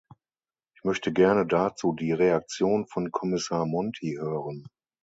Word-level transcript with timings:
Ich 0.73 0.83
möchte 0.83 1.13
gerne 1.13 1.45
dazu 1.45 1.93
die 1.93 2.11
Reaktion 2.11 2.87
von 2.87 3.11
Kommissar 3.11 3.67
Monti 3.67 4.15
hören. 4.19 4.65